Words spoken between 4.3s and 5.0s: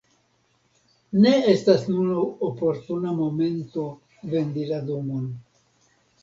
vendi la